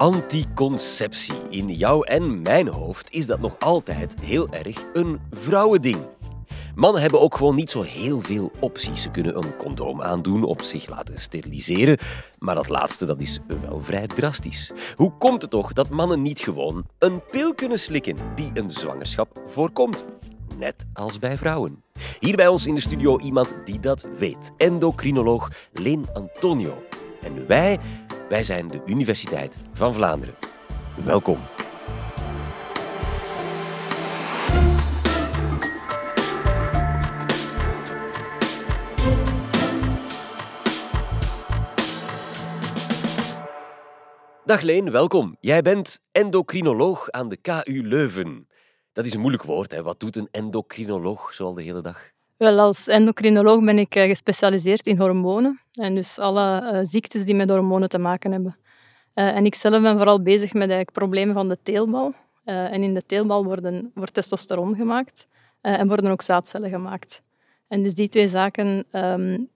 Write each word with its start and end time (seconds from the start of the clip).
Anticonceptie. 0.00 1.34
In 1.48 1.68
jouw 1.68 2.02
en 2.02 2.42
mijn 2.42 2.68
hoofd 2.68 3.10
is 3.10 3.26
dat 3.26 3.40
nog 3.40 3.58
altijd 3.58 4.14
heel 4.20 4.48
erg 4.48 4.84
een 4.92 5.20
vrouwending. 5.30 5.96
Mannen 6.74 7.02
hebben 7.02 7.20
ook 7.20 7.36
gewoon 7.36 7.54
niet 7.54 7.70
zo 7.70 7.82
heel 7.82 8.20
veel 8.20 8.50
opties. 8.60 9.02
Ze 9.02 9.10
kunnen 9.10 9.36
een 9.36 9.56
condoom 9.56 10.02
aandoen 10.02 10.44
of 10.44 10.64
zich 10.64 10.88
laten 10.88 11.20
steriliseren, 11.20 11.98
maar 12.38 12.54
dat 12.54 12.68
laatste 12.68 13.06
dat 13.06 13.20
is 13.20 13.38
wel 13.62 13.80
vrij 13.82 14.06
drastisch. 14.06 14.72
Hoe 14.96 15.12
komt 15.18 15.42
het 15.42 15.50
toch 15.50 15.72
dat 15.72 15.88
mannen 15.88 16.22
niet 16.22 16.40
gewoon 16.40 16.86
een 16.98 17.22
pil 17.30 17.54
kunnen 17.54 17.78
slikken 17.78 18.16
die 18.34 18.50
een 18.54 18.70
zwangerschap 18.70 19.42
voorkomt? 19.46 20.04
Net 20.58 20.84
als 20.92 21.18
bij 21.18 21.38
vrouwen. 21.38 21.82
Hier 22.20 22.36
bij 22.36 22.48
ons 22.48 22.66
in 22.66 22.74
de 22.74 22.80
studio 22.80 23.18
iemand 23.18 23.54
die 23.64 23.80
dat 23.80 24.06
weet. 24.18 24.50
Endocrinoloog 24.56 25.50
Leen 25.72 26.06
Antonio. 26.12 26.82
En 27.22 27.46
wij, 27.46 27.78
wij 28.30 28.42
zijn 28.42 28.68
de 28.68 28.82
Universiteit 28.86 29.56
van 29.72 29.94
Vlaanderen. 29.94 30.34
Welkom. 31.04 31.38
Dag 44.44 44.60
Leen, 44.60 44.90
welkom. 44.90 45.36
Jij 45.40 45.62
bent 45.62 46.00
endocrinoloog 46.12 47.10
aan 47.10 47.28
de 47.28 47.36
KU 47.36 47.82
Leuven. 47.82 48.48
Dat 48.92 49.04
is 49.04 49.14
een 49.14 49.20
moeilijk 49.20 49.44
woord. 49.44 49.72
Hè? 49.72 49.82
Wat 49.82 50.00
doet 50.00 50.16
een 50.16 50.28
endocrinoloog 50.30 51.34
zoal 51.34 51.54
de 51.54 51.62
hele 51.62 51.82
dag? 51.82 52.10
Wel, 52.40 52.58
als 52.58 52.86
endocrinoloog 52.86 53.64
ben 53.64 53.78
ik 53.78 53.94
eh, 53.94 54.08
gespecialiseerd 54.08 54.86
in 54.86 54.98
hormonen. 54.98 55.60
En 55.72 55.94
dus 55.94 56.18
alle 56.18 56.72
uh, 56.72 56.78
ziektes 56.82 57.24
die 57.24 57.34
met 57.34 57.48
hormonen 57.48 57.88
te 57.88 57.98
maken 57.98 58.32
hebben. 58.32 58.56
Uh, 59.14 59.36
en 59.36 59.44
ik 59.44 59.54
zelf 59.54 59.82
ben 59.82 59.96
vooral 59.96 60.22
bezig 60.22 60.52
met 60.52 60.60
eigenlijk 60.60 60.92
problemen 60.92 61.34
van 61.34 61.48
de 61.48 61.58
teelbal. 61.62 62.14
En 62.44 62.82
in 62.82 62.94
de 62.94 63.02
teelbal 63.06 63.44
worden, 63.44 63.90
wordt 63.94 64.14
testosteron 64.14 64.76
gemaakt 64.76 65.26
en 65.60 65.88
worden 65.88 66.10
ook 66.10 66.22
zaadcellen 66.22 66.70
gemaakt. 66.70 67.22
En 67.68 67.82
dus 67.82 67.94
die 67.94 68.08
twee 68.08 68.26
zaken 68.26 68.84
um, 68.92 69.48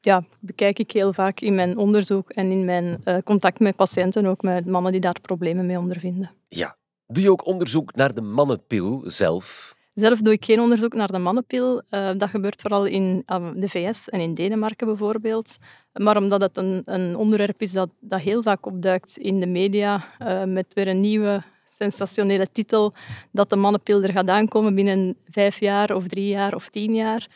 ja, 0.00 0.24
bekijk 0.40 0.78
ik 0.78 0.90
heel 0.90 1.12
vaak 1.12 1.40
in 1.40 1.54
mijn 1.54 1.76
onderzoek 1.76 2.30
en 2.30 2.50
in 2.50 2.64
mijn 2.64 3.02
contact 3.24 3.60
met 3.60 3.76
patiënten, 3.76 4.26
ook 4.26 4.42
met 4.42 4.66
mannen 4.66 4.92
die 4.92 5.00
daar 5.00 5.20
problemen 5.20 5.66
mee 5.66 5.78
ondervinden. 5.78 6.30
Ja. 6.48 6.76
Doe 7.06 7.22
je 7.22 7.30
ook 7.30 7.46
onderzoek 7.46 7.94
naar 7.94 8.14
de 8.14 8.20
mannenpil 8.20 9.02
zelf? 9.04 9.75
Zelf 9.96 10.20
doe 10.20 10.32
ik 10.32 10.44
geen 10.44 10.60
onderzoek 10.60 10.94
naar 10.94 11.12
de 11.12 11.18
mannenpil. 11.18 11.82
Uh, 11.90 12.10
dat 12.16 12.28
gebeurt 12.28 12.60
vooral 12.60 12.84
in 12.84 13.22
uh, 13.26 13.50
de 13.54 13.68
VS 13.68 14.08
en 14.08 14.20
in 14.20 14.34
Denemarken 14.34 14.86
bijvoorbeeld. 14.86 15.56
Maar 15.92 16.16
omdat 16.16 16.40
het 16.40 16.56
een, 16.56 16.82
een 16.84 17.16
onderwerp 17.16 17.62
is 17.62 17.72
dat, 17.72 17.88
dat 18.00 18.20
heel 18.20 18.42
vaak 18.42 18.66
opduikt 18.66 19.16
in 19.16 19.40
de 19.40 19.46
media, 19.46 20.04
uh, 20.22 20.44
met 20.44 20.74
weer 20.74 20.88
een 20.88 21.00
nieuwe 21.00 21.42
sensationele 21.68 22.46
titel, 22.52 22.92
dat 23.32 23.50
de 23.50 23.56
mannenpil 23.56 24.02
er 24.02 24.12
gaat 24.12 24.28
aankomen 24.28 24.74
binnen 24.74 25.16
vijf 25.30 25.60
jaar 25.60 25.94
of 25.94 26.06
drie 26.06 26.28
jaar 26.28 26.54
of 26.54 26.68
tien 26.68 26.94
jaar. 26.94 27.26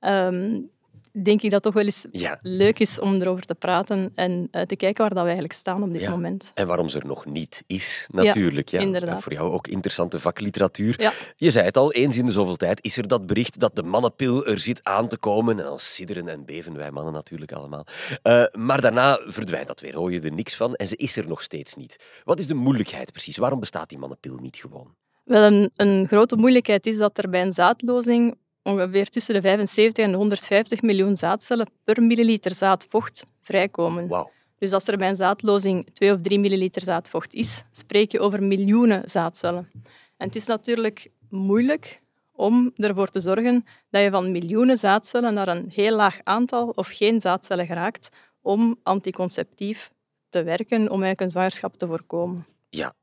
Um, 0.00 0.70
denk 1.12 1.42
ik 1.42 1.50
dat 1.50 1.52
het 1.52 1.62
toch 1.62 1.72
wel 1.72 1.84
eens 1.84 2.06
ja. 2.12 2.38
leuk 2.42 2.78
is 2.78 2.98
om 2.98 3.20
erover 3.20 3.44
te 3.44 3.54
praten 3.54 4.12
en 4.14 4.48
uh, 4.52 4.62
te 4.62 4.76
kijken 4.76 5.00
waar 5.00 5.08
dat 5.08 5.18
we 5.18 5.24
eigenlijk 5.24 5.52
staan 5.52 5.82
op 5.82 5.92
dit 5.92 6.00
ja. 6.00 6.10
moment. 6.10 6.50
En 6.54 6.66
waarom 6.66 6.88
ze 6.88 6.98
er 6.98 7.06
nog 7.06 7.26
niet 7.26 7.64
is, 7.66 8.08
natuurlijk. 8.12 8.68
Ja, 8.68 8.80
inderdaad. 8.80 9.22
voor 9.22 9.32
jou 9.32 9.52
ook 9.52 9.66
interessante 9.66 10.20
vakliteratuur. 10.20 11.12
Je 11.36 11.50
zei 11.50 11.64
het 11.64 11.76
al, 11.76 11.92
eens 11.92 12.18
in 12.18 12.26
de 12.26 12.32
zoveel 12.32 12.56
tijd 12.56 12.84
is 12.84 12.96
er 12.96 13.08
dat 13.08 13.26
bericht 13.26 13.60
dat 13.60 13.76
de 13.76 13.82
mannenpil 13.82 14.46
er 14.46 14.58
zit 14.58 14.80
aan 14.82 15.08
te 15.08 15.18
komen. 15.18 15.58
En 15.58 15.64
dan 15.64 15.78
sidderen 15.78 16.28
en 16.28 16.44
beven 16.44 16.76
wij 16.76 16.90
mannen 16.90 17.12
natuurlijk 17.12 17.52
allemaal. 17.52 17.86
Uh, 18.22 18.44
maar 18.52 18.80
daarna 18.80 19.20
verdwijnt 19.24 19.66
dat 19.66 19.80
weer, 19.80 19.94
hoor 19.94 20.12
je 20.12 20.20
er 20.20 20.32
niks 20.32 20.56
van. 20.56 20.74
En 20.74 20.86
ze 20.86 20.96
is 20.96 21.16
er 21.16 21.28
nog 21.28 21.42
steeds 21.42 21.74
niet. 21.74 22.22
Wat 22.24 22.38
is 22.38 22.46
de 22.46 22.54
moeilijkheid 22.54 23.12
precies? 23.12 23.36
Waarom 23.36 23.60
bestaat 23.60 23.88
die 23.88 23.98
mannenpil 23.98 24.36
niet 24.36 24.56
gewoon? 24.56 24.94
Wel, 25.24 25.42
een, 25.42 25.70
een 25.74 26.06
grote 26.06 26.36
moeilijkheid 26.36 26.86
is 26.86 26.96
dat 26.96 27.18
er 27.18 27.30
bij 27.30 27.42
een 27.42 27.52
zaadlozing 27.52 28.36
ongeveer 28.70 29.08
tussen 29.08 29.34
de 29.34 29.40
75 29.40 30.04
en 30.04 30.10
de 30.10 30.16
150 30.16 30.82
miljoen 30.82 31.16
zaadcellen 31.16 31.70
per 31.84 32.02
milliliter 32.02 32.54
zaadvocht 32.54 33.24
vrijkomen. 33.40 34.08
Wow. 34.08 34.28
Dus 34.58 34.72
als 34.72 34.86
er 34.86 34.96
bij 34.96 35.08
een 35.08 35.16
zaadlozing 35.16 35.86
2 35.92 36.12
of 36.12 36.18
3 36.22 36.38
milliliter 36.38 36.82
zaadvocht 36.82 37.34
is, 37.34 37.62
spreek 37.72 38.12
je 38.12 38.20
over 38.20 38.42
miljoenen 38.42 39.08
zaadcellen. 39.08 39.68
En 40.16 40.26
het 40.26 40.36
is 40.36 40.46
natuurlijk 40.46 41.10
moeilijk 41.28 42.00
om 42.32 42.72
ervoor 42.76 43.08
te 43.08 43.20
zorgen 43.20 43.64
dat 43.90 44.02
je 44.02 44.10
van 44.10 44.32
miljoenen 44.32 44.76
zaadcellen 44.76 45.34
naar 45.34 45.48
een 45.48 45.70
heel 45.74 45.96
laag 45.96 46.20
aantal 46.24 46.68
of 46.68 46.88
geen 46.88 47.20
zaadcellen 47.20 47.66
geraakt 47.66 48.08
om 48.40 48.78
anticonceptief 48.82 49.90
te 50.28 50.42
werken, 50.42 50.80
om 50.80 51.02
eigenlijk 51.02 51.20
een 51.20 51.30
zwangerschap 51.30 51.76
te 51.76 51.86
voorkomen. 51.86 52.46
Ja, 52.68 52.94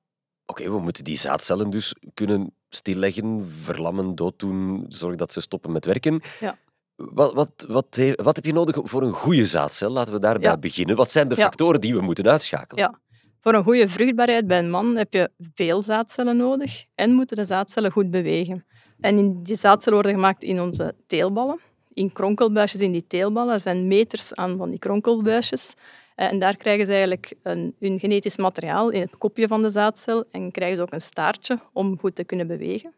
oké, 0.46 0.70
we 0.70 0.80
moeten 0.80 1.04
die 1.04 1.18
zaadcellen 1.18 1.70
dus 1.70 1.96
kunnen 2.14 2.54
stilleggen, 2.70 3.52
verlammen, 3.64 4.16
dooddoen, 4.16 4.86
zorgen 4.88 5.18
dat 5.18 5.34
ze 5.34 5.42
stoppen 5.42 5.72
met 5.72 5.86
werken. 5.86 6.22
Ja. 6.40 6.58
Wat, 6.96 7.34
wat, 7.34 7.66
wat, 7.68 8.00
wat, 8.16 8.36
heb 8.36 8.46
je 8.46 8.54
nodig 8.54 8.78
voor 8.84 9.02
een 9.02 9.12
goede 9.12 9.46
zaadcel? 9.46 9.90
Laten 9.90 10.14
we 10.14 10.20
daarbij 10.20 10.50
ja. 10.50 10.58
beginnen. 10.58 10.96
Wat 10.96 11.12
zijn 11.12 11.28
de 11.28 11.36
factoren 11.36 11.82
die 11.82 11.96
we 11.96 12.02
moeten 12.02 12.28
uitschakelen? 12.28 12.84
Ja. 12.84 13.00
Voor 13.42 13.54
een 13.54 13.64
goede 13.64 13.88
vruchtbaarheid 13.88 14.48
bij 14.48 14.60
een 14.60 14.70
man 14.70 14.96
heb 14.96 15.14
je 15.14 15.30
veel 15.54 15.84
zaadcellen 15.84 16.38
nodig 16.38 16.86
en 16.96 17.14
moeten 17.14 17.38
de 17.38 17.46
zaadcellen 17.46 17.92
goed 17.92 18.12
bewegen. 18.12 18.66
En 19.00 19.44
die 19.44 19.56
zaadcellen 19.56 19.94
worden 19.94 20.16
gemaakt 20.16 20.44
in 20.44 20.62
onze 20.62 20.96
teelballen, 21.08 21.60
in 21.94 22.12
kronkelbuisjes 22.12 22.82
in 22.82 22.92
die 22.92 23.08
teelballen. 23.08 23.54
Er 23.54 23.60
zijn 23.60 23.88
meters 23.88 24.36
aan 24.36 24.58
van 24.58 24.70
die 24.70 24.80
kronkelbuisjes. 24.80 25.74
Eh, 26.18 26.28
en 26.28 26.40
daar 26.40 26.58
krijgen 26.58 26.86
ze 26.86 26.92
eigenlijk 26.92 27.34
een, 27.44 27.76
hun 27.80 28.00
genetisch 28.00 28.38
materiaal 28.38 28.90
in 28.90 29.02
het 29.02 29.18
kopje 29.18 29.48
van 29.48 29.62
de 29.62 29.70
zaadcel 29.70 30.26
en 30.32 30.52
krijgen 30.52 30.78
ze 30.78 30.82
ook 30.82 30.94
een 30.94 31.02
staartje 31.02 31.60
om 31.74 32.00
goed 32.00 32.16
te 32.16 32.24
kunnen 32.24 32.48
bewegen. 32.48 32.94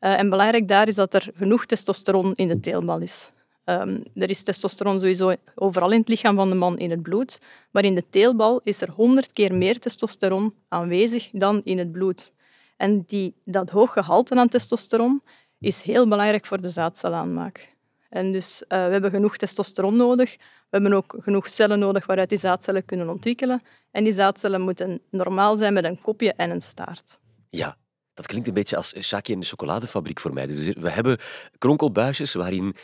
Uh, 0.00 0.18
en 0.18 0.30
belangrijk 0.30 0.68
daar 0.68 0.88
is 0.88 0.94
dat 0.94 1.14
er 1.14 1.28
genoeg 1.34 1.66
testosteron 1.66 2.34
in 2.34 2.48
de 2.48 2.60
teelbal 2.60 3.00
is. 3.00 3.30
Um, 3.64 4.02
er 4.14 4.30
is 4.30 4.42
testosteron 4.42 4.98
sowieso 4.98 5.34
overal 5.54 5.90
in 5.90 5.98
het 5.98 6.08
lichaam 6.08 6.36
van 6.36 6.48
de 6.48 6.54
man 6.54 6.78
in 6.78 6.90
het 6.90 7.02
bloed, 7.02 7.40
maar 7.70 7.84
in 7.84 7.94
de 7.94 8.04
teelbal 8.10 8.60
is 8.64 8.80
er 8.80 8.90
honderd 8.90 9.32
keer 9.32 9.54
meer 9.54 9.78
testosteron 9.78 10.54
aanwezig 10.68 11.30
dan 11.32 11.60
in 11.64 11.78
het 11.78 11.92
bloed. 11.92 12.32
En 12.76 13.04
die, 13.06 13.34
dat 13.44 13.70
hoog 13.70 13.92
gehalte 13.92 14.34
aan 14.34 14.48
testosteron 14.48 15.22
is 15.58 15.82
heel 15.82 16.08
belangrijk 16.08 16.46
voor 16.46 16.60
de 16.60 16.68
zaadcelaanmaak. 16.68 17.76
En 18.10 18.32
dus 18.32 18.62
uh, 18.62 18.68
we 18.68 18.92
hebben 18.92 19.10
genoeg 19.10 19.36
testosteron 19.36 19.96
nodig 19.96 20.36
we 20.70 20.76
hebben 20.78 20.92
ook 20.92 21.16
genoeg 21.18 21.48
cellen 21.48 21.78
nodig 21.78 22.06
waaruit 22.06 22.28
die 22.28 22.38
zaadcellen 22.38 22.84
kunnen 22.84 23.08
ontwikkelen. 23.08 23.62
En 23.90 24.04
die 24.04 24.12
zaadcellen 24.12 24.60
moeten 24.60 25.00
normaal 25.10 25.56
zijn 25.56 25.72
met 25.72 25.84
een 25.84 26.00
kopje 26.00 26.32
en 26.32 26.50
een 26.50 26.62
staart. 26.62 27.18
Ja, 27.48 27.76
dat 28.14 28.26
klinkt 28.26 28.48
een 28.48 28.54
beetje 28.54 28.76
als 28.76 28.94
Shaki 29.00 29.32
in 29.32 29.40
de 29.40 29.46
chocoladefabriek 29.46 30.20
voor 30.20 30.32
mij. 30.32 30.46
Dus 30.46 30.72
we 30.72 30.90
hebben 30.90 31.18
kronkelbuisjes 31.58 32.34
waarin 32.34 32.74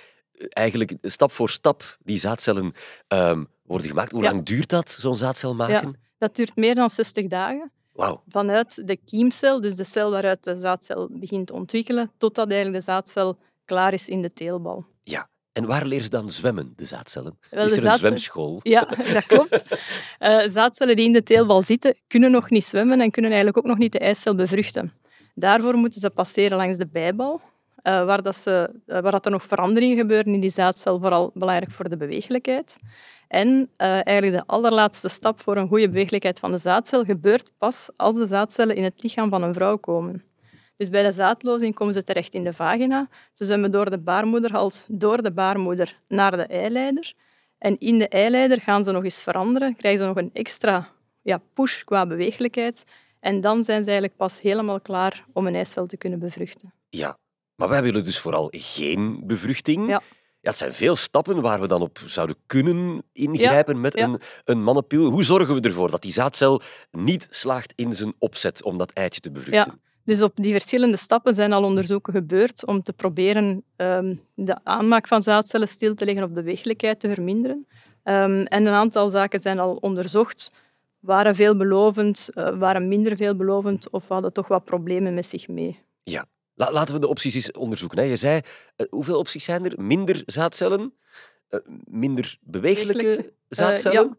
eigenlijk 0.49 0.97
stap 1.03 1.33
voor 1.33 1.51
stap 1.51 1.97
die 2.03 2.19
zaadcellen 2.19 2.73
um, 3.09 3.49
worden 3.63 3.89
gemaakt. 3.89 4.13
Hoe 4.13 4.23
ja. 4.23 4.31
lang 4.31 4.45
duurt 4.45 4.69
dat, 4.69 4.91
zo'n 4.91 5.17
zaadcel 5.17 5.55
maken? 5.55 5.89
Ja, 5.89 6.09
dat 6.19 6.37
duurt 6.37 6.57
meer 6.57 6.75
dan 6.75 6.91
60 6.91 7.27
dagen. 7.27 7.71
Wow. 7.93 8.21
Vanuit 8.29 8.87
de 8.87 8.97
kiemcel, 8.97 9.61
dus 9.61 9.77
de 9.77 9.85
cel 9.85 10.11
waaruit 10.11 10.45
de 10.45 10.57
zaadcel 10.57 11.09
begint 11.11 11.47
te 11.47 11.53
ontwikkelen, 11.53 12.13
totdat 12.19 12.51
eigenlijk 12.51 12.79
de 12.79 12.93
zaadcel 12.93 13.39
klaar 13.67 13.93
is 13.93 14.09
in 14.09 14.23
de 14.23 14.33
teelbal. 14.33 14.87
Ja, 15.03 15.29
en 15.57 15.67
waar 15.67 15.87
leren 15.87 16.05
ze 16.05 16.11
dan 16.11 16.31
zwemmen, 16.31 16.73
de 16.77 16.85
zaadcellen? 16.85 17.39
Wel, 17.51 17.65
is 17.65 17.77
er 17.77 17.87
een 17.87 17.93
zwemschool? 17.93 18.61
Ja, 18.63 18.85
dat 19.13 19.27
klopt. 19.27 19.63
Uh, 20.19 20.43
zaadcellen 20.47 20.97
die 20.97 21.05
in 21.05 21.13
de 21.13 21.23
teelbal 21.23 21.63
zitten, 21.63 21.97
kunnen 22.09 22.31
nog 22.31 22.51
niet 22.51 22.65
zwemmen 22.65 23.01
en 23.01 23.11
kunnen 23.11 23.31
eigenlijk 23.31 23.59
ook 23.65 23.73
nog 23.73 23.79
niet 23.79 23.93
de 23.93 23.99
eicel 23.99 24.35
bevruchten. 24.35 24.93
Daarvoor 25.35 25.75
moeten 25.75 26.01
ze 26.01 26.11
passeren 26.11 26.57
langs 26.57 26.79
de 26.79 26.87
bijbal, 26.87 27.41
uh, 27.83 28.05
waar, 28.05 28.23
dat 28.23 28.37
ze, 28.37 28.71
uh, 28.87 29.01
waar 29.01 29.13
dat 29.13 29.25
er 29.25 29.31
nog 29.31 29.45
veranderingen 29.45 29.97
gebeuren 29.97 30.35
in 30.35 30.41
die 30.41 30.51
zaadcel, 30.51 30.99
vooral 30.99 31.31
belangrijk 31.35 31.71
voor 31.71 31.89
de 31.89 31.97
beweeglijkheid. 31.97 32.77
En 33.29 33.71
eigenlijk 33.77 34.33
de 34.33 34.47
allerlaatste 34.47 35.09
stap 35.09 35.41
voor 35.41 35.57
een 35.57 35.69
goede 35.69 35.89
beweeglijkheid 35.89 36.39
van 36.39 36.51
de 36.51 36.59
zaadcel 36.59 37.05
gebeurt 37.05 37.53
pas 37.59 37.89
als 37.97 38.17
de 38.17 38.27
zaadcellen 38.27 38.77
in 38.77 38.85
het 38.85 39.03
lichaam 39.03 39.31
van 39.31 39.43
een 39.43 39.55
vrouw 39.55 39.77
komen. 39.77 40.25
Dus 40.77 40.89
bij 40.89 41.03
de 41.03 41.13
zaadlozing 41.13 41.75
komen 41.75 41.95
ze 41.95 42.05
terecht 42.05 42.35
in 42.35 42.45
de 42.45 42.53
vagina. 42.53 43.09
Ze 43.33 43.45
zwemmen 43.45 43.71
door 43.71 43.91
de 43.91 43.99
baarmoederhals, 43.99 44.87
door 44.89 45.23
de 45.23 45.33
baarmoeder 45.33 46.01
naar 46.09 46.37
de 46.37 46.47
eileider. 46.47 47.15
En 47.59 47.79
in 47.79 47.99
de 47.99 48.09
eileider 48.09 48.61
gaan 48.61 48.85
ze 48.85 48.91
nog 48.91 49.05
eens 49.05 49.23
veranderen, 49.23 49.77
krijgen 49.77 50.01
ze 50.01 50.07
nog 50.07 50.17
een 50.17 50.31
extra 50.33 50.89
ja, 51.23 51.41
push 51.55 51.83
qua 51.83 52.07
beweeglijkheid. 52.07 52.85
En 53.21 53.41
dan 53.41 53.63
zijn 53.63 53.83
ze 53.83 53.89
eigenlijk 53.89 54.19
pas 54.19 54.41
helemaal 54.41 54.81
klaar 54.81 55.25
om 55.33 55.47
een 55.47 55.55
eicel 55.55 55.87
te 55.87 55.97
kunnen 55.97 56.19
bevruchten. 56.19 56.73
Ja, 56.89 57.19
maar 57.55 57.69
wij 57.69 57.83
willen 57.83 58.05
dus 58.05 58.19
vooral 58.19 58.49
geen 58.51 59.27
bevruchting. 59.27 59.89
Ja. 59.89 60.03
Ja, 60.41 60.53
het 60.53 60.61
zijn 60.61 60.73
veel 60.73 60.97
stappen 60.97 61.41
waar 61.41 61.61
we 61.61 61.67
dan 61.67 61.83
op 61.83 61.99
zouden 62.05 62.37
kunnen 62.47 63.03
ingrijpen 63.13 63.75
ja, 63.75 63.81
met 63.81 63.95
ja. 63.95 64.05
Een, 64.05 64.21
een 64.45 64.63
mannenpil. 64.63 65.11
Hoe 65.11 65.25
zorgen 65.25 65.55
we 65.55 65.61
ervoor 65.61 65.91
dat 65.91 66.03
die 66.03 66.13
zaadcel 66.13 66.61
niet 66.91 67.27
slaagt 67.31 67.73
in 67.77 67.93
zijn 67.93 68.15
opzet 68.19 68.63
om 68.63 68.79
dat 68.79 68.93
eitje 68.93 69.21
te 69.21 69.31
bevruchten? 69.31 69.81
Ja. 69.83 69.95
Dus 70.07 70.23
op 70.23 70.33
die 70.35 70.53
verschillende 70.53 70.97
stappen 70.97 71.35
zijn 71.35 71.53
al 71.53 71.65
onderzoeken 71.65 72.13
gebeurd 72.13 72.67
om 72.67 72.83
te 72.83 72.93
proberen 72.93 73.65
um, 73.77 74.21
de 74.35 74.59
aanmaak 74.65 75.07
van 75.07 75.23
zaadcellen 75.23 75.69
stil 75.69 75.95
te 75.95 76.05
leggen 76.05 76.25
of 76.25 76.31
de 76.31 76.43
weeglijkheid 76.43 77.01
te 77.01 77.09
verminderen. 77.09 77.67
Um, 78.05 78.45
en 78.45 78.67
een 78.67 78.73
aantal 78.73 79.11
zaken 79.11 79.41
zijn 79.41 79.59
al 79.59 79.75
onderzocht 79.75 80.53
waren 81.01 81.35
veelbelovend, 81.35 82.29
uh, 82.35 82.59
waren 82.59 82.89
minder 82.89 83.17
veelbelovend 83.17 83.91
of 83.91 84.09
hadden 84.09 84.33
toch 84.33 84.49
wat 84.49 84.65
problemen 84.65 85.15
met 85.15 85.27
zich 85.27 85.49
mee. 85.49 85.81
Ja, 86.03 86.27
laten 86.55 86.95
we 86.95 87.01
de 87.01 87.09
opties 87.09 87.35
eens 87.35 87.53
onderzoeken. 87.53 88.07
Je 88.07 88.17
zei, 88.17 88.41
uh, 88.77 88.87
hoeveel 88.91 89.19
opties 89.19 89.45
zijn 89.45 89.65
er? 89.65 89.83
Minder 89.83 90.23
zaadcellen, 90.27 90.95
uh, 91.51 91.61
minder 91.85 92.39
bewegelijke 92.41 93.33
zaadcellen? 93.49 94.03
ja. 94.03 94.17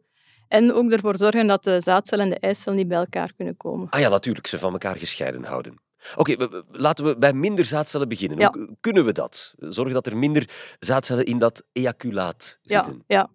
En 0.47 0.73
ook 0.73 0.91
ervoor 0.91 1.17
zorgen 1.17 1.47
dat 1.47 1.63
de 1.63 1.81
zaadcel 1.81 2.19
en 2.19 2.29
de 2.29 2.39
eicel 2.39 2.73
niet 2.73 2.87
bij 2.87 2.97
elkaar 2.97 3.33
kunnen 3.35 3.57
komen. 3.57 3.89
Ah 3.89 3.99
ja, 3.99 4.09
natuurlijk, 4.09 4.47
ze 4.47 4.59
van 4.59 4.71
elkaar 4.71 4.97
gescheiden 4.97 5.43
houden. 5.43 5.85
Oké, 6.15 6.49
laten 6.71 7.05
we 7.05 7.17
bij 7.17 7.33
minder 7.33 7.65
zaadcellen 7.65 8.09
beginnen. 8.09 8.37
Hoe 8.37 8.77
kunnen 8.79 9.05
we 9.05 9.11
dat? 9.11 9.55
Zorgen 9.57 9.93
dat 9.93 10.05
er 10.05 10.17
minder 10.17 10.49
zaadcellen 10.79 11.25
in 11.25 11.37
dat 11.37 11.63
ejaculaat 11.71 12.59
zitten? 12.61 13.03
Ja, 13.07 13.15
ja. 13.17 13.29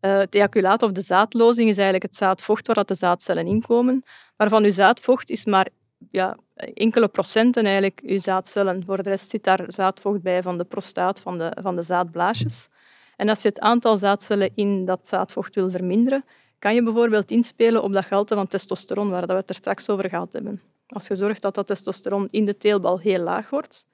Uh, 0.00 0.18
het 0.18 0.34
ejaculaat 0.34 0.82
of 0.82 0.92
de 0.92 1.00
zaadlozing 1.00 1.68
is 1.68 1.74
eigenlijk 1.74 2.02
het 2.02 2.14
zaadvocht 2.14 2.66
waar 2.66 2.84
de 2.84 2.94
zaadcellen 2.94 3.46
in 3.46 3.62
komen. 3.62 4.04
Maar 4.36 4.48
van 4.48 4.64
uw 4.64 4.70
zaadvocht 4.70 5.30
is 5.30 5.44
maar 5.44 5.68
ja, 6.10 6.38
enkele 6.54 7.08
procenten 7.08 7.64
eigenlijk 7.64 8.00
uw 8.04 8.18
zaadcellen. 8.18 8.84
Voor 8.84 9.02
de 9.02 9.10
rest 9.10 9.30
zit 9.30 9.44
daar 9.44 9.64
zaadvocht 9.66 10.22
bij 10.22 10.42
van 10.42 10.58
de 10.58 10.64
prostaat, 10.64 11.20
van 11.20 11.38
de, 11.38 11.56
van 11.62 11.76
de 11.76 11.82
zaadblaasjes. 11.82 12.68
En 13.16 13.28
als 13.28 13.42
je 13.42 13.48
het 13.48 13.60
aantal 13.60 13.96
zaadcellen 13.96 14.50
in 14.54 14.84
dat 14.84 15.06
zaadvocht 15.06 15.54
wil 15.54 15.70
verminderen, 15.70 16.24
kan 16.58 16.74
je 16.74 16.82
bijvoorbeeld 16.82 17.30
inspelen 17.30 17.82
op 17.82 17.92
dat 17.92 18.04
gehalte 18.04 18.34
van 18.34 18.46
testosteron, 18.46 19.10
waar 19.10 19.26
we 19.26 19.32
het 19.32 19.48
er 19.48 19.54
straks 19.54 19.88
over 19.88 20.08
gehad 20.08 20.32
hebben. 20.32 20.60
Als 20.86 21.06
je 21.06 21.14
zorgt 21.14 21.42
dat 21.42 21.54
dat 21.54 21.66
testosteron 21.66 22.28
in 22.30 22.44
de 22.44 22.56
teelbal 22.56 22.98
heel 22.98 23.22
laag 23.22 23.50
wordt, 23.50 23.86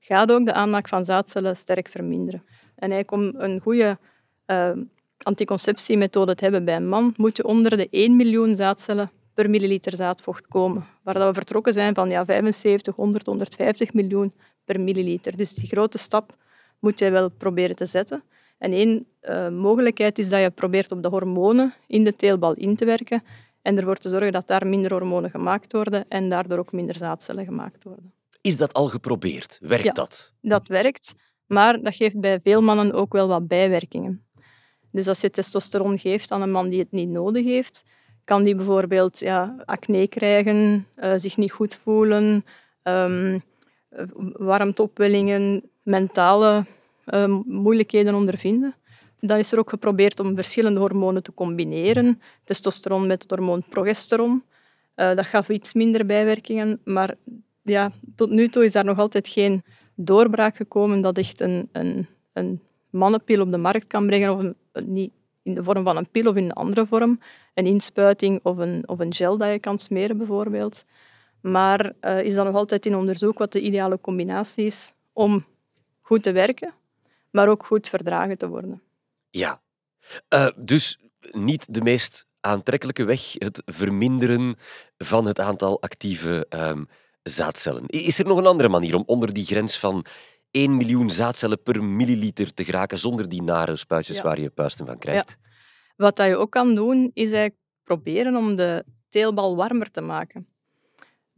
gaat 0.00 0.32
ook 0.32 0.44
de 0.44 0.52
aanmaak 0.52 0.88
van 0.88 1.04
zaadcellen 1.04 1.56
sterk 1.56 1.88
verminderen. 1.88 2.42
En 2.74 2.90
eigenlijk 2.90 3.10
om 3.10 3.40
een 3.40 3.60
goede 3.60 3.98
uh, 4.46 4.70
anticonceptiemethode 5.18 6.34
te 6.34 6.42
hebben 6.42 6.64
bij 6.64 6.76
een 6.76 6.88
man, 6.88 7.14
moet 7.16 7.36
je 7.36 7.44
onder 7.44 7.76
de 7.76 7.88
1 7.90 8.16
miljoen 8.16 8.54
zaadcellen 8.54 9.10
per 9.34 9.50
milliliter 9.50 9.96
zaadvocht 9.96 10.46
komen. 10.46 10.84
Waar 11.02 11.26
we 11.26 11.34
vertrokken 11.34 11.72
zijn 11.72 11.94
van 11.94 12.10
ja, 12.10 12.24
75, 12.24 12.96
100, 12.96 13.26
150 13.26 13.92
miljoen 13.92 14.32
per 14.64 14.80
milliliter. 14.80 15.36
Dus 15.36 15.54
die 15.54 15.68
grote 15.68 15.98
stap 15.98 16.36
moet 16.78 16.98
je 16.98 17.10
wel 17.10 17.28
proberen 17.28 17.76
te 17.76 17.86
zetten. 17.86 18.22
En 18.60 18.72
één 18.72 19.06
uh, 19.22 19.48
mogelijkheid 19.48 20.18
is 20.18 20.28
dat 20.28 20.40
je 20.40 20.50
probeert 20.50 20.92
op 20.92 21.02
de 21.02 21.08
hormonen 21.08 21.74
in 21.86 22.04
de 22.04 22.16
teelbal 22.16 22.54
in 22.54 22.76
te 22.76 22.84
werken 22.84 23.22
en 23.62 23.76
ervoor 23.76 23.96
te 23.96 24.08
zorgen 24.08 24.32
dat 24.32 24.46
daar 24.46 24.66
minder 24.66 24.92
hormonen 24.92 25.30
gemaakt 25.30 25.72
worden 25.72 26.04
en 26.08 26.28
daardoor 26.28 26.58
ook 26.58 26.72
minder 26.72 26.96
zaadcellen 26.96 27.44
gemaakt 27.44 27.84
worden. 27.84 28.12
Is 28.40 28.56
dat 28.56 28.72
al 28.72 28.86
geprobeerd? 28.86 29.58
Werkt 29.62 29.84
ja, 29.84 29.92
dat? 29.92 30.32
Dat 30.40 30.68
werkt, 30.68 31.14
maar 31.46 31.82
dat 31.82 31.94
geeft 31.94 32.20
bij 32.20 32.40
veel 32.40 32.62
mannen 32.62 32.92
ook 32.92 33.12
wel 33.12 33.28
wat 33.28 33.48
bijwerkingen. 33.48 34.24
Dus 34.92 35.08
als 35.08 35.20
je 35.20 35.30
testosteron 35.30 35.98
geeft 35.98 36.30
aan 36.30 36.42
een 36.42 36.50
man 36.50 36.68
die 36.68 36.78
het 36.78 36.92
niet 36.92 37.08
nodig 37.08 37.44
heeft, 37.44 37.84
kan 38.24 38.42
die 38.42 38.54
bijvoorbeeld 38.54 39.18
ja, 39.18 39.62
acne 39.64 40.08
krijgen, 40.08 40.86
uh, 40.96 41.12
zich 41.16 41.36
niet 41.36 41.52
goed 41.52 41.74
voelen, 41.74 42.44
um, 42.82 43.42
warmteopwellingen, 44.32 45.70
mentale 45.82 46.64
moeilijkheden 47.46 48.14
ondervinden. 48.14 48.74
Dan 49.20 49.38
is 49.38 49.52
er 49.52 49.58
ook 49.58 49.70
geprobeerd 49.70 50.20
om 50.20 50.34
verschillende 50.34 50.80
hormonen 50.80 51.22
te 51.22 51.34
combineren. 51.34 52.20
Testosteron 52.44 53.06
met 53.06 53.22
het 53.22 53.30
hormoon 53.30 53.62
progesteron. 53.68 54.42
Uh, 54.96 55.14
dat 55.14 55.26
gaf 55.26 55.48
iets 55.48 55.74
minder 55.74 56.06
bijwerkingen, 56.06 56.80
maar 56.84 57.14
ja, 57.62 57.90
tot 58.14 58.30
nu 58.30 58.48
toe 58.48 58.64
is 58.64 58.72
daar 58.72 58.84
nog 58.84 58.98
altijd 58.98 59.28
geen 59.28 59.62
doorbraak 59.94 60.56
gekomen 60.56 61.00
dat 61.00 61.18
echt 61.18 61.40
een, 61.40 61.68
een, 61.72 62.06
een 62.32 62.60
mannenpil 62.90 63.40
op 63.40 63.50
de 63.50 63.56
markt 63.56 63.86
kan 63.86 64.06
brengen, 64.06 64.36
of 64.36 64.44
niet 64.86 65.12
in 65.42 65.54
de 65.54 65.62
vorm 65.62 65.84
van 65.84 65.96
een 65.96 66.10
pil 66.10 66.26
of 66.26 66.36
in 66.36 66.44
een 66.44 66.52
andere 66.52 66.86
vorm, 66.86 67.20
een 67.54 67.66
inspuiting 67.66 68.40
of 68.42 68.56
een, 68.56 68.88
of 68.88 68.98
een 68.98 69.14
gel 69.14 69.36
dat 69.36 69.50
je 69.50 69.58
kan 69.58 69.78
smeren 69.78 70.16
bijvoorbeeld. 70.16 70.84
Maar 71.40 71.92
uh, 72.00 72.22
is 72.22 72.34
dan 72.34 72.46
nog 72.46 72.54
altijd 72.54 72.86
in 72.86 72.96
onderzoek 72.96 73.38
wat 73.38 73.52
de 73.52 73.60
ideale 73.60 74.00
combinatie 74.00 74.64
is 74.64 74.92
om 75.12 75.44
goed 76.00 76.22
te 76.22 76.32
werken, 76.32 76.72
maar 77.30 77.48
ook 77.48 77.66
goed 77.66 77.88
verdragen 77.88 78.38
te 78.38 78.48
worden. 78.48 78.82
Ja, 79.30 79.62
uh, 80.34 80.48
dus 80.56 80.98
niet 81.30 81.74
de 81.74 81.82
meest 81.82 82.28
aantrekkelijke 82.40 83.04
weg, 83.04 83.32
het 83.32 83.62
verminderen 83.64 84.56
van 84.98 85.24
het 85.24 85.40
aantal 85.40 85.82
actieve 85.82 86.46
um, 86.48 86.88
zaadcellen. 87.22 87.86
Is 87.86 88.18
er 88.18 88.26
nog 88.26 88.38
een 88.38 88.46
andere 88.46 88.68
manier 88.68 88.94
om 88.94 89.02
onder 89.06 89.32
die 89.32 89.44
grens 89.44 89.78
van 89.78 90.04
1 90.50 90.76
miljoen 90.76 91.10
zaadcellen 91.10 91.62
per 91.62 91.84
milliliter 91.84 92.54
te 92.54 92.64
geraken 92.64 92.98
zonder 92.98 93.28
die 93.28 93.42
nare 93.42 93.76
spuitjes 93.76 94.16
ja. 94.16 94.22
waar 94.22 94.40
je 94.40 94.50
puisten 94.50 94.86
van 94.86 94.98
krijgt? 94.98 95.28
Ja. 95.28 95.48
Wat 95.96 96.16
dat 96.16 96.26
je 96.26 96.36
ook 96.36 96.50
kan 96.50 96.74
doen, 96.74 97.10
is 97.14 97.30
eigenlijk 97.30 97.56
proberen 97.84 98.36
om 98.36 98.54
de 98.54 98.84
teelbal 99.08 99.56
warmer 99.56 99.90
te 99.90 100.00
maken. 100.00 100.48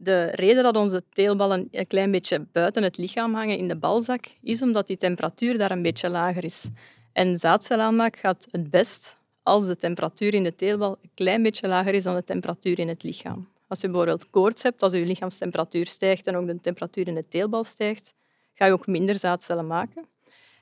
De 0.03 0.29
reden 0.31 0.63
dat 0.63 0.75
onze 0.75 1.03
teelballen 1.09 1.67
een 1.71 1.87
klein 1.87 2.11
beetje 2.11 2.45
buiten 2.51 2.83
het 2.83 2.97
lichaam 2.97 3.33
hangen 3.33 3.57
in 3.57 3.67
de 3.67 3.75
balzak, 3.75 4.25
is 4.41 4.61
omdat 4.61 4.87
die 4.87 4.97
temperatuur 4.97 5.57
daar 5.57 5.71
een 5.71 5.81
beetje 5.81 6.09
lager 6.09 6.43
is. 6.43 6.67
En 7.13 7.37
zaadcelaanmaak 7.37 8.17
gaat 8.17 8.47
het 8.51 8.69
best 8.69 9.17
als 9.43 9.65
de 9.65 9.77
temperatuur 9.77 10.33
in 10.33 10.43
de 10.43 10.55
teelbal 10.55 10.97
een 11.01 11.09
klein 11.13 11.43
beetje 11.43 11.67
lager 11.67 11.93
is 11.93 12.03
dan 12.03 12.15
de 12.15 12.23
temperatuur 12.23 12.79
in 12.79 12.87
het 12.87 13.03
lichaam. 13.03 13.47
Als 13.67 13.81
je 13.81 13.87
bijvoorbeeld 13.87 14.29
koorts 14.29 14.63
hebt, 14.63 14.81
als 14.81 14.93
je 14.93 15.05
lichaamstemperatuur 15.05 15.87
stijgt 15.87 16.27
en 16.27 16.35
ook 16.35 16.47
de 16.47 16.61
temperatuur 16.61 17.07
in 17.07 17.15
de 17.15 17.27
teelbal 17.27 17.63
stijgt, 17.63 18.13
ga 18.53 18.65
je 18.65 18.71
ook 18.71 18.87
minder 18.87 19.15
zaadcellen 19.15 19.67
maken. 19.67 20.05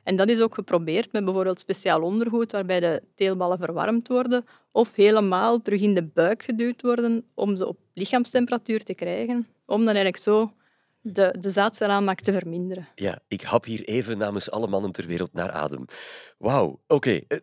En 0.03 0.15
dat 0.15 0.29
is 0.29 0.41
ook 0.41 0.53
geprobeerd 0.53 1.11
met 1.11 1.25
bijvoorbeeld 1.25 1.59
speciaal 1.59 2.01
ondergoed 2.01 2.51
waarbij 2.51 2.79
de 2.79 3.03
teelballen 3.15 3.57
verwarmd 3.57 4.07
worden 4.07 4.45
of 4.71 4.95
helemaal 4.95 5.61
terug 5.61 5.81
in 5.81 5.93
de 5.93 6.03
buik 6.03 6.43
geduwd 6.43 6.81
worden 6.81 7.25
om 7.33 7.55
ze 7.55 7.67
op 7.67 7.77
lichaamstemperatuur 7.93 8.83
te 8.83 8.93
krijgen, 8.93 9.47
om 9.65 9.77
dan 9.77 9.85
eigenlijk 9.85 10.17
zo 10.17 10.51
de, 11.01 11.35
de 11.39 11.49
zaadcelaanmaak 11.49 12.21
te 12.21 12.31
verminderen. 12.31 12.87
Ja, 12.95 13.19
ik 13.27 13.41
hap 13.41 13.65
hier 13.65 13.83
even 13.83 14.17
namens 14.17 14.51
alle 14.51 14.67
mannen 14.67 14.91
ter 14.91 15.07
wereld 15.07 15.33
naar 15.33 15.51
adem. 15.51 15.85
Wauw, 16.37 16.79
oké. 16.87 17.19
Eh, 17.27 17.37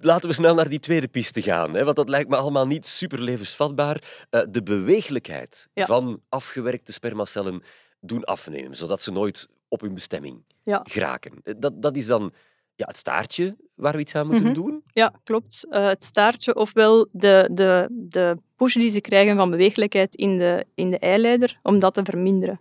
laten 0.00 0.28
we 0.28 0.34
snel 0.34 0.54
naar 0.54 0.68
die 0.68 0.78
tweede 0.78 1.08
piste 1.08 1.42
gaan, 1.42 1.74
hè, 1.74 1.84
want 1.84 1.96
dat 1.96 2.08
lijkt 2.08 2.28
me 2.28 2.36
allemaal 2.36 2.66
niet 2.66 2.86
super 2.86 3.20
levensvatbaar. 3.20 4.26
Uh, 4.30 4.40
de 4.48 4.62
beweeglijkheid 4.62 5.68
ja. 5.74 5.86
van 5.86 6.20
afgewerkte 6.28 6.92
spermacellen 6.92 7.62
doen 8.00 8.24
afnemen, 8.24 8.76
zodat 8.76 9.02
ze 9.02 9.12
nooit 9.12 9.48
op 9.68 9.80
hun 9.80 9.94
bestemming 9.94 10.44
ja. 10.62 10.80
geraken. 10.84 11.32
Eh, 11.42 11.54
dat, 11.58 11.82
dat 11.82 11.96
is 11.96 12.06
dan 12.06 12.32
ja, 12.74 12.86
het 12.86 12.96
staartje 12.96 13.56
waar 13.74 13.92
we 13.92 14.00
iets 14.00 14.14
aan 14.14 14.26
moeten 14.26 14.46
mm 14.46 14.54
-hmm. 14.54 14.62
doen? 14.62 14.82
Ja, 14.92 15.12
klopt. 15.24 15.66
Uh, 15.70 15.86
het 15.86 16.04
staartje 16.04 16.54
ofwel 16.54 17.08
de, 17.12 17.48
de, 17.52 17.86
de 17.90 18.38
push 18.56 18.74
die 18.74 18.90
ze 18.90 19.00
krijgen 19.00 19.36
van 19.36 19.50
beweeglijkheid 19.50 20.14
in 20.14 20.38
de, 20.38 20.66
in 20.74 20.90
de 20.90 20.98
eileider, 20.98 21.58
om 21.62 21.78
dat 21.78 21.94
te 21.94 22.04
verminderen. 22.04 22.60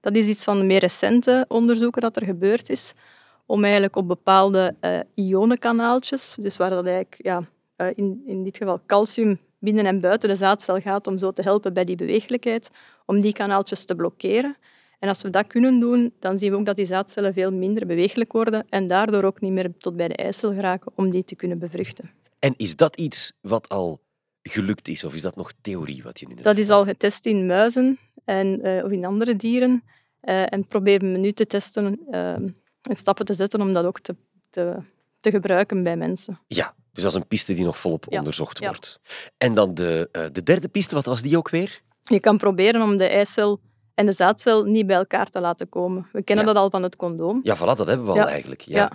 Dat 0.00 0.14
is 0.14 0.26
iets 0.26 0.44
van 0.44 0.58
de 0.58 0.64
meer 0.64 0.80
recente 0.80 1.44
onderzoeken 1.48 2.00
dat 2.00 2.16
er 2.16 2.24
gebeurd 2.24 2.68
is, 2.68 2.92
om 3.46 3.62
eigenlijk 3.62 3.96
op 3.96 4.08
bepaalde 4.08 4.74
uh, 4.80 5.00
ionenkanaaltjes, 5.14 6.36
dus 6.40 6.56
waar 6.56 6.70
dat 6.70 6.84
eigenlijk 6.86 7.16
ja, 7.18 7.42
uh, 7.76 7.86
in, 7.94 8.22
in 8.26 8.42
dit 8.42 8.56
geval 8.56 8.80
calcium 8.86 9.38
binnen 9.58 9.86
en 9.86 10.00
buiten 10.00 10.28
de 10.28 10.36
zaadcel 10.36 10.80
gaat, 10.80 11.06
om 11.06 11.18
zo 11.18 11.32
te 11.32 11.42
helpen 11.42 11.72
bij 11.72 11.84
die 11.84 11.96
beweeglijkheid, 11.96 12.70
om 13.06 13.20
die 13.20 13.32
kanaaltjes 13.32 13.84
te 13.84 13.94
blokkeren. 13.94 14.56
En 14.98 15.08
als 15.08 15.22
we 15.22 15.30
dat 15.30 15.46
kunnen 15.46 15.80
doen, 15.80 16.12
dan 16.20 16.38
zien 16.38 16.50
we 16.50 16.56
ook 16.56 16.66
dat 16.66 16.76
die 16.76 16.84
zaadcellen 16.84 17.32
veel 17.32 17.52
minder 17.52 17.86
beweeglijk 17.86 18.32
worden 18.32 18.66
en 18.68 18.86
daardoor 18.86 19.24
ook 19.24 19.40
niet 19.40 19.52
meer 19.52 19.72
tot 19.78 19.96
bij 19.96 20.08
de 20.08 20.16
eicel 20.16 20.52
geraken 20.52 20.92
om 20.94 21.10
die 21.10 21.24
te 21.24 21.34
kunnen 21.34 21.58
bevruchten. 21.58 22.10
En 22.38 22.54
is 22.56 22.76
dat 22.76 22.96
iets 22.96 23.32
wat 23.40 23.68
al 23.68 24.00
gelukt 24.42 24.88
is, 24.88 25.04
of 25.04 25.14
is 25.14 25.22
dat 25.22 25.36
nog 25.36 25.52
theorie 25.60 26.02
wat 26.02 26.20
je 26.20 26.28
nu 26.28 26.34
Dat 26.34 26.56
is 26.56 26.70
al 26.70 26.84
getest 26.84 27.26
in 27.26 27.46
muizen 27.46 27.98
en, 28.24 28.66
uh, 28.66 28.84
of 28.84 28.90
in 28.90 29.04
andere 29.04 29.36
dieren. 29.36 29.82
Uh, 30.22 30.52
en 30.52 30.66
proberen 30.66 31.12
we 31.12 31.18
nu 31.18 31.32
te 31.32 31.46
testen 31.46 32.00
uh, 32.10 32.32
en 32.32 32.96
stappen 32.96 33.24
te 33.24 33.32
zetten 33.32 33.60
om 33.60 33.72
dat 33.72 33.84
ook 33.84 34.00
te, 34.00 34.16
te, 34.50 34.76
te, 35.20 35.30
gebruiken 35.30 35.82
bij 35.82 35.96
mensen. 35.96 36.38
Ja, 36.46 36.74
dus 36.92 37.02
dat 37.02 37.12
is 37.12 37.18
een 37.18 37.26
piste 37.26 37.52
die 37.52 37.64
nog 37.64 37.78
volop 37.78 38.06
ja. 38.08 38.18
onderzocht 38.18 38.58
ja. 38.58 38.66
wordt. 38.66 39.00
En 39.36 39.54
dan 39.54 39.74
de, 39.74 40.08
de 40.32 40.42
derde 40.42 40.68
piste, 40.68 40.94
wat 40.94 41.04
was 41.04 41.22
die 41.22 41.36
ook 41.36 41.48
weer? 41.48 41.80
Je 42.02 42.20
kan 42.20 42.38
proberen 42.38 42.82
om 42.82 42.96
de 42.96 43.06
eicel 43.06 43.60
en 43.96 44.06
de 44.06 44.12
zaadcel 44.12 44.64
niet 44.64 44.86
bij 44.86 44.96
elkaar 44.96 45.28
te 45.28 45.40
laten 45.40 45.68
komen. 45.68 46.06
We 46.12 46.22
kennen 46.22 46.46
ja. 46.46 46.52
dat 46.52 46.62
al 46.62 46.70
van 46.70 46.82
het 46.82 46.96
condoom. 46.96 47.40
Ja, 47.42 47.56
voilà, 47.56 47.76
dat 47.76 47.86
hebben 47.86 48.06
we 48.06 48.12
al 48.12 48.28
eigenlijk. 48.28 48.60
Ja. 48.60 48.90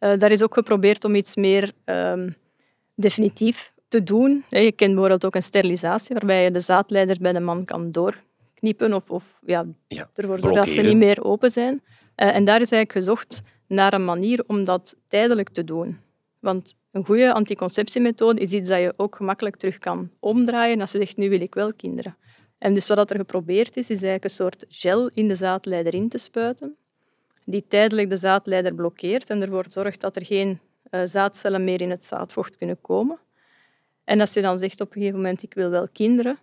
Uh, 0.00 0.18
daar 0.18 0.30
is 0.30 0.42
ook 0.42 0.54
geprobeerd 0.54 1.04
om 1.04 1.14
iets 1.14 1.36
meer 1.36 1.72
um, 1.84 2.34
definitief 2.94 3.72
te 3.88 4.02
doen. 4.02 4.44
Je 4.48 4.72
kent 4.72 4.90
bijvoorbeeld 4.90 5.24
ook 5.24 5.34
een 5.34 5.42
sterilisatie, 5.42 6.14
waarbij 6.14 6.44
je 6.44 6.50
de 6.50 6.60
zaadleider 6.60 7.16
bij 7.20 7.32
de 7.32 7.40
man 7.40 7.64
kan 7.64 7.92
doorknippen 7.92 8.92
of, 8.94 9.10
of 9.10 9.40
ja, 9.46 9.66
ja, 9.88 10.10
ervoor 10.14 10.38
zorgen 10.40 10.60
dat 10.60 10.70
ze 10.70 10.80
niet 10.80 10.96
meer 10.96 11.24
open 11.24 11.50
zijn. 11.50 11.82
Uh, 12.16 12.36
en 12.36 12.44
daar 12.44 12.60
is 12.60 12.70
eigenlijk 12.70 12.92
gezocht 12.92 13.42
naar 13.66 13.92
een 13.92 14.04
manier 14.04 14.44
om 14.46 14.64
dat 14.64 14.96
tijdelijk 15.08 15.48
te 15.48 15.64
doen. 15.64 15.98
Want 16.40 16.74
een 16.90 17.04
goede 17.04 17.32
anticonceptiemethode 17.32 18.40
is 18.40 18.52
iets 18.52 18.68
dat 18.68 18.80
je 18.80 18.94
ook 18.96 19.16
gemakkelijk 19.16 19.56
terug 19.56 19.78
kan 19.78 20.10
omdraaien 20.20 20.80
als 20.80 20.92
je 20.92 20.98
zegt, 20.98 21.16
nu 21.16 21.28
wil 21.28 21.40
ik 21.40 21.54
wel 21.54 21.72
kinderen. 21.72 22.16
En 22.62 22.74
dus 22.74 22.88
wat 22.88 23.10
er 23.10 23.16
geprobeerd 23.16 23.76
is, 23.76 23.90
is 23.90 24.02
eigenlijk 24.02 24.24
een 24.24 24.30
soort 24.30 24.64
gel 24.68 25.10
in 25.14 25.28
de 25.28 25.34
zaadleider 25.34 25.94
in 25.94 26.08
te 26.08 26.18
spuiten, 26.18 26.76
die 27.44 27.64
tijdelijk 27.68 28.10
de 28.10 28.16
zaadleider 28.16 28.74
blokkeert 28.74 29.30
en 29.30 29.42
ervoor 29.42 29.64
zorgt 29.68 30.00
dat 30.00 30.16
er 30.16 30.24
geen 30.24 30.60
uh, 30.90 31.00
zaadcellen 31.04 31.64
meer 31.64 31.80
in 31.80 31.90
het 31.90 32.04
zaadvocht 32.04 32.56
kunnen 32.56 32.80
komen. 32.80 33.18
En 34.04 34.20
als 34.20 34.32
je 34.32 34.42
dan 34.42 34.58
zegt 34.58 34.80
op 34.80 34.86
een 34.86 35.00
gegeven 35.00 35.16
moment, 35.16 35.42
ik 35.42 35.54
wil 35.54 35.70
wel 35.70 35.88
kinderen, 35.92 36.38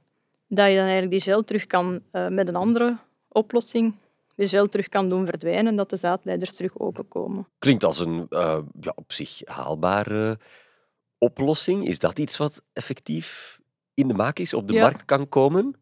dat 0.48 0.68
je 0.68 0.74
dan 0.76 0.84
eigenlijk 0.84 1.12
die 1.12 1.22
gel 1.22 1.44
terug 1.44 1.66
kan 1.66 2.02
uh, 2.12 2.28
met 2.28 2.48
een 2.48 2.56
andere 2.56 2.98
oplossing 3.28 3.94
de 4.36 4.48
gel 4.48 4.68
terug 4.68 4.90
kan 4.90 5.10
doen 5.10 5.26
verdwijnen, 5.26 5.76
dat 5.76 5.90
de 5.90 5.98
zaadleiders 5.98 6.54
terug 6.54 6.80
openkomen. 6.80 7.48
Klinkt 7.60 7.84
als 7.84 8.00
een 8.00 8.26
uh, 8.30 8.60
ja, 8.80 8.92
op 8.96 9.12
zich 9.12 9.42
haalbare 9.46 10.40
oplossing. 11.18 11.88
Is 11.88 12.00
dat 12.00 12.20
iets 12.20 12.38
wat 12.38 12.64
effectief 12.74 13.60
in 13.94 14.08
de 14.08 14.14
maak 14.14 14.40
is, 14.40 14.54
op 14.54 14.68
de 14.68 14.74
markt 14.74 15.06
kan 15.06 15.30
komen? 15.30 15.76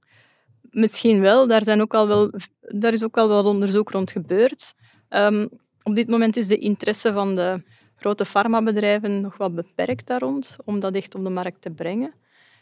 Misschien 0.78 1.22
wel. 1.22 1.48
Daar, 1.48 1.64
zijn 1.64 1.82
ook 1.82 1.94
al 1.94 2.08
wel. 2.08 2.32
daar 2.60 2.94
is 2.94 3.04
ook 3.04 3.18
al 3.18 3.28
wel 3.28 3.46
onderzoek 3.46 3.90
rond 3.90 4.12
gebeurd. 4.12 4.74
Um, 5.10 5.50
op 5.84 5.96
dit 5.96 6.08
moment 6.08 6.38
is 6.38 6.48
de 6.48 6.58
interesse 6.58 7.14
van 7.14 7.36
de 7.36 7.64
grote 7.96 8.26
farmabedrijven 8.26 9.22
nog 9.22 9.38
wat 9.38 9.56
beperkt 9.56 10.08
daar 10.08 10.20
rond, 10.20 10.56
om 10.66 10.80
dat 10.80 10.94
echt 10.94 11.16
op 11.16 11.24
de 11.24 11.30
markt 11.30 11.62
te 11.62 11.70
brengen. 11.70 12.14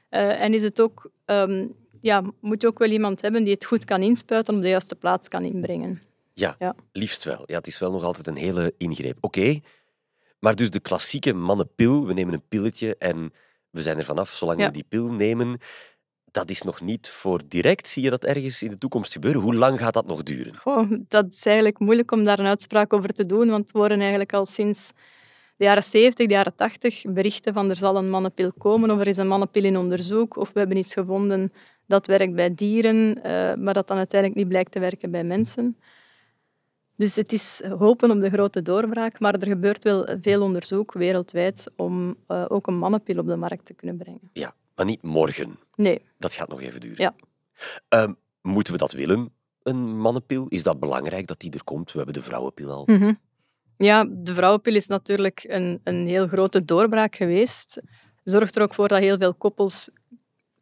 Uh, 0.10 0.42
en 0.42 0.54
is 0.54 0.64
het 0.64 0.82
ook 0.82 1.10
um, 1.26 1.76
ja, 2.02 2.24
moet 2.42 2.62
je 2.62 2.68
ook 2.68 2.80
wel 2.80 2.90
iemand 2.90 3.22
hebben 3.22 3.44
die 3.44 3.54
het 3.54 3.66
goed 3.66 3.86
kan 3.86 4.02
inspuiten 4.02 4.56
op 4.56 4.62
de 4.62 4.68
juiste 4.68 4.96
plaats 4.96 5.28
kan 5.28 5.44
inbrengen. 5.44 6.02
Ja, 6.34 6.56
ja. 6.60 6.76
liefst 6.92 7.24
wel. 7.24 7.44
Ja, 7.46 7.58
het 7.58 7.68
is 7.68 7.80
wel 7.80 7.92
nog 7.92 8.04
altijd 8.04 8.28
een 8.28 8.36
hele 8.36 8.74
ingreep. 8.78 9.18
Oké, 9.20 9.60
maar 10.40 10.56
dus 10.56 10.70
de 10.70 10.80
klassieke 10.80 11.34
mannenpil, 11.34 12.08
we 12.08 12.14
nemen 12.14 12.34
een 12.34 12.48
pilletje 12.48 12.96
en 12.98 13.34
we 13.70 13.82
zijn 13.82 13.98
er 13.98 14.06
vanaf 14.06 14.30
zolang 14.30 14.66
we 14.66 14.72
die 14.72 14.86
pil 14.90 15.12
nemen, 15.12 15.60
dat 16.36 16.50
is 16.50 16.62
nog 16.62 16.82
niet 16.82 17.10
voor 17.10 17.42
direct. 17.48 17.88
Zie 17.88 18.04
je 18.04 18.10
dat 18.10 18.24
ergens 18.24 18.64
in 18.64 18.70
de 18.70 18.78
toekomst 18.78 19.12
gebeuren? 19.12 19.42
Hoe 19.42 19.56
lang 19.56 19.80
gaat 19.80 19.94
dat 19.94 20.06
nog 20.06 20.24
duren? 20.24 20.54
Oh, 20.64 20.92
dat 21.08 21.26
is 21.34 21.46
eigenlijk 21.46 21.80
moeilijk 21.80 22.12
om 22.12 22.24
daar 22.24 22.40
een 22.40 22.46
uitspraak 22.46 22.94
over 22.94 23.14
te 23.14 23.26
doen, 23.26 23.50
want 23.50 23.72
we 23.72 23.80
worden 23.80 24.00
eigenlijk 24.00 24.34
al 24.34 24.46
sinds 24.46 24.92
de 25.58 25.64
jaren 25.64 25.84
70, 25.84 26.28
de 26.28 26.34
jaren 26.34 26.56
80 26.56 27.04
berichten 27.08 27.54
van 27.54 27.70
er 27.70 27.78
zal 27.78 27.96
een 27.96 28.10
mannenpil 28.10 28.52
komen 28.58 28.92
of 28.92 29.00
er 29.00 29.08
is 29.08 29.18
een 29.18 29.28
mannenpil 29.28 29.64
in 29.64 29.78
onderzoek 29.78 30.36
of 30.36 30.52
we 30.54 30.60
hebben 30.60 30.78
iets 30.78 30.94
gevonden 30.94 31.54
dat 31.86 32.08
werkt 32.08 32.34
bij 32.34 32.56
dieren, 32.56 33.18
uh, 33.18 33.24
maar 33.54 33.74
dat 33.74 33.88
dan 33.88 33.98
uiteindelijk 33.98 34.40
niet 34.40 34.50
blijkt 34.50 34.72
te 34.72 34.80
werken 34.80 35.12
bij 35.12 35.24
mensen. 35.24 35.78
Dus 36.96 37.16
het 37.16 37.34
is 37.34 37.62
hopen 37.78 38.12
op 38.12 38.22
de 38.22 38.30
grote 38.30 38.62
doorbraak, 38.62 39.20
maar 39.20 39.34
er 39.34 39.48
gebeurt 39.48 39.84
wel 39.84 40.08
veel 40.22 40.42
onderzoek 40.42 40.94
wereldwijd 40.94 41.72
om 41.76 42.16
uh, 42.28 42.46
ook 42.48 42.68
een 42.68 42.78
mannenpil 42.78 43.18
op 43.18 43.28
de 43.28 43.36
markt 43.36 43.66
te 43.66 43.74
kunnen 43.74 43.98
brengen. 43.98 44.30
Ja, 44.34 44.54
maar 44.76 44.86
niet 44.86 45.02
morgen. 45.02 45.60
Nee. 45.76 46.02
Dat 46.18 46.34
gaat 46.34 46.48
nog 46.48 46.62
even 46.62 46.80
duren. 46.80 47.14
Ja. 47.90 48.06
Uh, 48.06 48.12
moeten 48.42 48.74
we 48.74 48.80
dat 48.80 48.92
willen, 48.92 49.30
een 49.64 49.98
mannenpil? 49.98 50.46
Is 50.48 50.64
dat 50.64 50.80
belangrijk 50.80 51.28
dat 51.28 51.40
die 51.40 51.52
er 51.52 51.64
komt? 51.64 51.92
We 51.92 51.98
hebben 51.98 52.16
de 52.16 52.24
vrouwenpil 52.24 52.72
al. 52.72 52.84
Mm 52.86 52.98
-hmm. 52.98 53.20
Ja, 53.78 54.06
de 54.10 54.34
vrouwenpil 54.34 54.76
is 54.76 54.88
natuurlijk 54.88 55.46
een, 55.48 55.82
een 55.84 56.08
heel 56.08 56.28
grote 56.28 56.66
doorbraak 56.66 57.16
geweest. 57.16 57.82
Zorgt 58.24 58.56
er 58.56 58.62
ook 58.62 58.74
voor 58.74 58.88
dat 58.88 59.00
heel 59.00 59.18
veel 59.18 59.34
koppels 59.34 59.90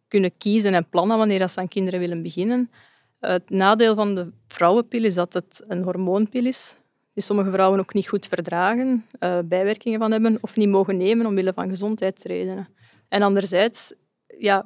kunnen 0.08 0.38
kiezen 0.38 0.74
en 0.74 0.90
plannen 0.90 1.18
wanneer 1.18 1.50
ze 1.50 1.60
aan 1.60 1.68
kinderen 1.68 2.00
willen 2.00 2.22
beginnen. 2.22 2.72
Het 3.20 3.50
nadeel 3.50 3.96
van 3.96 4.16
de 4.16 4.32
vrouwenpil 4.48 5.04
is 5.04 5.14
dat 5.14 5.34
het 5.34 5.64
een 5.68 5.84
hormoonpil 5.84 6.46
is, 6.46 6.78
die 7.14 7.24
sommige 7.24 7.52
vrouwen 7.52 7.80
ook 7.80 7.94
niet 7.94 8.08
goed 8.08 8.28
verdragen, 8.28 9.06
uh, 9.20 9.40
bijwerkingen 9.46 10.00
van 10.00 10.12
hebben 10.12 10.38
of 10.42 10.56
niet 10.56 10.70
mogen 10.70 10.98
nemen 10.98 11.26
omwille 11.26 11.54
van 11.54 11.70
gezondheidsredenen. 11.70 12.68
En 13.08 13.22
anderzijds 13.22 13.94
ja, 14.38 14.66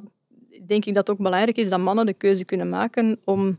denk 0.66 0.86
ik 0.86 0.94
dat 0.94 1.08
het 1.08 1.18
ook 1.18 1.24
belangrijk 1.24 1.58
is 1.58 1.70
dat 1.70 1.80
mannen 1.80 2.06
de 2.06 2.14
keuze 2.14 2.46
kunnen 2.46 2.70
maken 2.70 3.20
om 3.24 3.58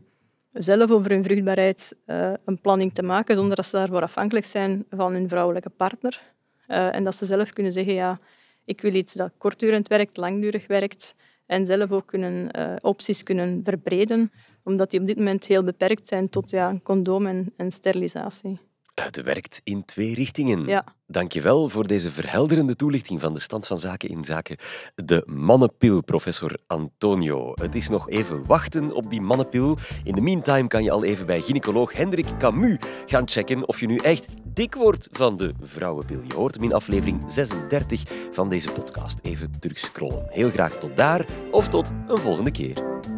zelf 0.51 0.91
over 0.91 1.11
hun 1.11 1.23
vruchtbaarheid 1.23 1.95
uh, 2.05 2.33
een 2.45 2.61
planning 2.61 2.93
te 2.93 3.03
maken, 3.03 3.35
zonder 3.35 3.55
dat 3.55 3.65
ze 3.65 3.75
daarvoor 3.75 4.01
afhankelijk 4.01 4.45
zijn 4.45 4.85
van 4.89 5.13
hun 5.13 5.29
vrouwelijke 5.29 5.69
partner. 5.69 6.21
Uh, 6.67 6.95
en 6.95 7.03
dat 7.03 7.15
ze 7.15 7.25
zelf 7.25 7.53
kunnen 7.53 7.71
zeggen, 7.71 7.93
ja, 7.93 8.19
ik 8.65 8.81
wil 8.81 8.93
iets 8.93 9.13
dat 9.13 9.31
kortdurend 9.37 9.87
werkt, 9.87 10.17
langdurig 10.17 10.67
werkt, 10.67 11.15
en 11.45 11.65
zelf 11.65 11.91
ook 11.91 12.05
kunnen, 12.07 12.49
uh, 12.59 12.75
opties 12.81 13.23
kunnen 13.23 13.61
verbreden, 13.63 14.31
omdat 14.63 14.91
die 14.91 14.99
op 14.99 15.07
dit 15.07 15.17
moment 15.17 15.45
heel 15.45 15.63
beperkt 15.63 16.07
zijn 16.07 16.29
tot 16.29 16.49
ja, 16.49 16.79
condoom 16.83 17.25
en, 17.25 17.53
en 17.57 17.71
sterilisatie. 17.71 18.59
Het 18.93 19.21
werkt 19.21 19.61
in 19.63 19.85
twee 19.85 20.15
richtingen. 20.15 20.65
Ja. 20.65 20.85
Dankjewel 21.07 21.69
voor 21.69 21.87
deze 21.87 22.11
verhelderende 22.11 22.75
toelichting 22.75 23.21
van 23.21 23.33
de 23.33 23.39
stand 23.39 23.67
van 23.67 23.79
zaken 23.79 24.09
in 24.09 24.25
zaken 24.25 24.57
de 24.95 25.23
mannenpil, 25.25 26.03
professor 26.03 26.57
Antonio. 26.67 27.51
Het 27.53 27.75
is 27.75 27.89
nog 27.89 28.09
even 28.09 28.45
wachten 28.45 28.91
op 28.91 29.09
die 29.09 29.21
mannenpil. 29.21 29.77
In 30.03 30.15
de 30.15 30.21
meantime 30.21 30.67
kan 30.67 30.83
je 30.83 30.91
al 30.91 31.03
even 31.03 31.25
bij 31.25 31.41
gynaecoloog 31.41 31.93
Hendrik 31.93 32.37
Camus 32.37 32.77
gaan 33.05 33.29
checken 33.29 33.67
of 33.67 33.79
je 33.79 33.87
nu 33.87 33.97
echt 33.97 34.25
dik 34.43 34.75
wordt 34.75 35.07
van 35.11 35.37
de 35.37 35.53
vrouwenpil. 35.61 36.21
Je 36.27 36.33
hoort 36.33 36.55
hem 36.55 36.63
in 36.63 36.73
aflevering 36.73 37.23
36 37.27 38.03
van 38.31 38.49
deze 38.49 38.71
podcast. 38.71 39.19
Even 39.21 39.59
terugscrollen. 39.59 40.25
Heel 40.29 40.49
graag 40.49 40.77
tot 40.77 40.97
daar 40.97 41.25
of 41.51 41.67
tot 41.67 41.91
een 42.07 42.17
volgende 42.17 42.51
keer. 42.51 43.17